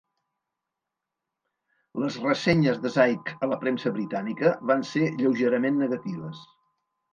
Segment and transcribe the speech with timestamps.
[2.05, 6.45] Les ressenyes de Zike a la premsa britànica van ser lleugerament negatives.